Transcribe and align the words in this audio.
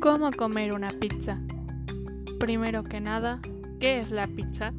¿Cómo 0.00 0.30
comer 0.30 0.74
una 0.74 0.90
pizza? 0.90 1.40
Primero 2.38 2.84
que 2.84 3.00
nada, 3.00 3.40
¿qué 3.80 3.98
es 3.98 4.12
la 4.12 4.28
pizza? 4.28 4.72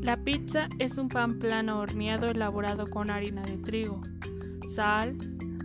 La 0.00 0.16
pizza 0.16 0.68
es 0.78 0.96
un 0.96 1.08
pan 1.08 1.40
plano 1.40 1.80
horneado 1.80 2.28
elaborado 2.28 2.86
con 2.86 3.10
harina 3.10 3.42
de 3.42 3.56
trigo, 3.56 4.00
sal, 4.72 5.18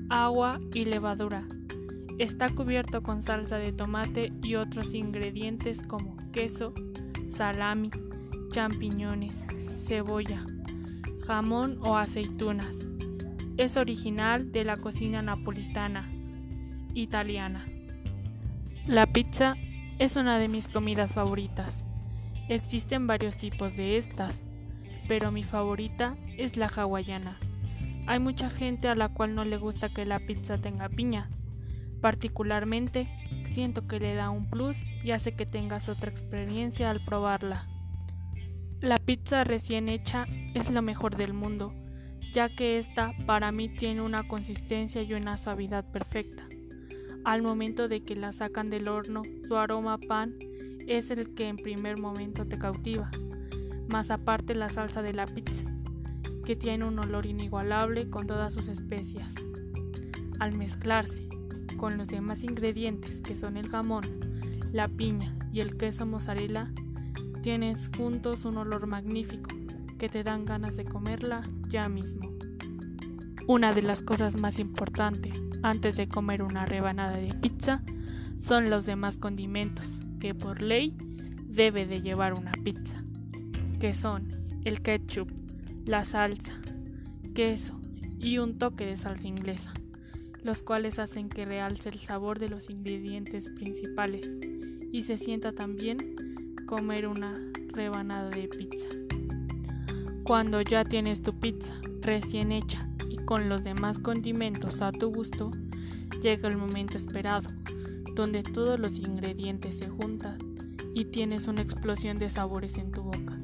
agua 0.09 0.59
y 0.73 0.85
levadura. 0.85 1.45
Está 2.17 2.49
cubierto 2.49 3.03
con 3.03 3.21
salsa 3.21 3.59
de 3.59 3.73
tomate 3.73 4.33
y 4.41 4.55
otros 4.55 4.95
ingredientes 4.95 5.83
como 5.83 6.17
queso, 6.31 6.73
salami, 7.29 7.91
champiñones, 8.49 9.45
cebolla, 9.85 10.43
jamón 11.27 11.77
o 11.81 11.95
aceitunas. 11.95 12.87
Es 13.57 13.77
original 13.77 14.51
de 14.51 14.65
la 14.65 14.77
cocina 14.77 15.21
napolitana, 15.21 16.09
italiana. 16.95 17.63
La 18.89 19.05
pizza 19.05 19.55
es 19.99 20.15
una 20.15 20.39
de 20.39 20.47
mis 20.47 20.67
comidas 20.67 21.13
favoritas. 21.13 21.85
Existen 22.47 23.05
varios 23.05 23.37
tipos 23.37 23.77
de 23.77 23.97
estas, 23.97 24.41
pero 25.07 25.31
mi 25.31 25.43
favorita 25.43 26.17
es 26.39 26.57
la 26.57 26.65
hawaiana. 26.65 27.37
Hay 28.07 28.17
mucha 28.17 28.49
gente 28.49 28.87
a 28.87 28.95
la 28.95 29.09
cual 29.09 29.35
no 29.35 29.45
le 29.45 29.57
gusta 29.57 29.89
que 29.89 30.05
la 30.05 30.19
pizza 30.19 30.57
tenga 30.57 30.89
piña. 30.89 31.29
Particularmente, 32.01 33.07
siento 33.43 33.87
que 33.87 33.99
le 33.99 34.15
da 34.15 34.31
un 34.31 34.49
plus 34.49 34.77
y 35.03 35.11
hace 35.11 35.35
que 35.35 35.45
tengas 35.45 35.87
otra 35.87 36.09
experiencia 36.09 36.89
al 36.89 37.05
probarla. 37.05 37.67
La 38.81 38.97
pizza 38.97 39.43
recién 39.43 39.87
hecha 39.87 40.25
es 40.55 40.71
lo 40.71 40.81
mejor 40.81 41.15
del 41.15 41.33
mundo, 41.33 41.75
ya 42.33 42.49
que 42.49 42.79
esta 42.79 43.13
para 43.27 43.51
mí 43.51 43.69
tiene 43.69 44.01
una 44.01 44.27
consistencia 44.27 45.03
y 45.03 45.13
una 45.13 45.37
suavidad 45.37 45.85
perfecta. 45.91 46.47
Al 47.29 47.43
momento 47.43 47.87
de 47.87 48.01
que 48.01 48.15
la 48.15 48.31
sacan 48.31 48.71
del 48.71 48.87
horno, 48.87 49.21
su 49.47 49.55
aroma 49.55 49.93
a 49.93 49.97
pan 49.99 50.33
es 50.87 51.11
el 51.11 51.35
que 51.35 51.47
en 51.47 51.57
primer 51.57 51.99
momento 51.99 52.47
te 52.47 52.57
cautiva, 52.57 53.11
más 53.87 54.09
aparte 54.09 54.55
la 54.55 54.67
salsa 54.69 55.03
de 55.03 55.13
la 55.13 55.27
pizza, 55.27 55.65
que 56.43 56.55
tiene 56.55 56.85
un 56.85 56.97
olor 56.97 57.27
inigualable 57.27 58.09
con 58.09 58.25
todas 58.25 58.51
sus 58.51 58.67
especias. 58.67 59.35
Al 60.39 60.57
mezclarse 60.57 61.29
con 61.77 61.99
los 61.99 62.07
demás 62.07 62.43
ingredientes 62.43 63.21
que 63.21 63.35
son 63.35 63.57
el 63.57 63.69
jamón, 63.69 64.05
la 64.71 64.87
piña 64.87 65.37
y 65.53 65.59
el 65.59 65.77
queso 65.77 66.07
mozzarella, 66.07 66.73
tienes 67.43 67.91
juntos 67.95 68.43
un 68.43 68.57
olor 68.57 68.87
magnífico 68.87 69.51
que 69.99 70.09
te 70.09 70.23
dan 70.23 70.45
ganas 70.45 70.77
de 70.77 70.85
comerla 70.85 71.43
ya 71.67 71.89
mismo. 71.89 72.38
Una 73.49 73.73
de 73.73 73.81
las 73.81 74.03
cosas 74.03 74.35
más 74.35 74.59
importantes 74.59 75.41
antes 75.63 75.97
de 75.97 76.07
comer 76.07 76.43
una 76.43 76.67
rebanada 76.67 77.17
de 77.17 77.33
pizza 77.33 77.81
son 78.37 78.69
los 78.69 78.85
demás 78.85 79.17
condimentos 79.17 80.01
que 80.19 80.35
por 80.35 80.61
ley 80.61 80.95
debe 81.47 81.87
de 81.87 82.03
llevar 82.03 82.35
una 82.35 82.51
pizza, 82.51 83.03
que 83.79 83.91
son 83.91 84.61
el 84.65 84.83
ketchup, 84.83 85.31
la 85.83 86.05
salsa, 86.05 86.61
queso 87.33 87.81
y 88.19 88.37
un 88.37 88.59
toque 88.59 88.85
de 88.85 88.97
salsa 88.97 89.27
inglesa, 89.27 89.73
los 90.43 90.61
cuales 90.61 90.99
hacen 90.99 91.27
que 91.27 91.45
realce 91.45 91.89
el 91.89 91.97
sabor 91.97 92.37
de 92.37 92.49
los 92.49 92.69
ingredientes 92.69 93.49
principales 93.49 94.29
y 94.91 95.01
se 95.01 95.17
sienta 95.17 95.53
también 95.53 95.97
comer 96.67 97.07
una 97.07 97.33
rebanada 97.73 98.29
de 98.29 98.47
pizza. 98.47 98.89
Cuando 100.23 100.61
ya 100.61 100.85
tienes 100.85 101.23
tu 101.23 101.33
pizza 101.39 101.73
recién 102.03 102.51
hecha 102.51 102.88
con 103.29 103.47
los 103.47 103.63
demás 103.63 103.99
condimentos 103.99 104.81
a 104.81 104.91
tu 104.91 105.13
gusto, 105.13 105.51
llega 106.19 106.49
el 106.49 106.57
momento 106.57 106.97
esperado, 106.97 107.47
donde 108.15 108.41
todos 108.41 108.79
los 108.79 108.97
ingredientes 108.97 109.77
se 109.77 109.87
juntan 109.87 110.39
y 110.95 111.05
tienes 111.05 111.45
una 111.45 111.61
explosión 111.61 112.17
de 112.17 112.27
sabores 112.27 112.79
en 112.79 112.89
tu 112.89 113.03
boca, 113.03 113.39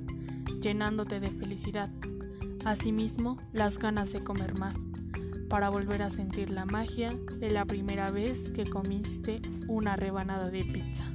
llenándote 0.59 1.19
de 1.19 1.29
felicidad. 1.29 1.91
Asimismo, 2.66 3.38
las 3.53 3.78
ganas 3.78 4.12
de 4.12 4.23
comer 4.23 4.57
más, 4.57 4.75
para 5.50 5.69
volver 5.69 6.02
a 6.02 6.09
sentir 6.09 6.50
la 6.50 6.66
magia 6.66 7.12
de 7.38 7.52
la 7.52 7.66
primera 7.66 8.09
vez 8.09 8.50
que 8.50 8.66
comiste 8.66 9.40
una 9.67 9.96
rebanada 9.96 10.50
de 10.50 10.63
pizza. 10.63 11.15